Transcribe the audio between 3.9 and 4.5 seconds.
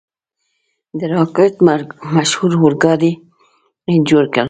جوړ کړ.